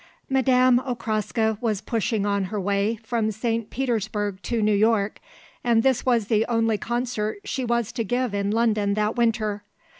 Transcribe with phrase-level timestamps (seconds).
[0.31, 3.69] Madame Okraska was pausing on her way from St.
[3.69, 5.19] Petersburg to New York
[5.63, 9.61] and this was the only concert she was to give in London that winter.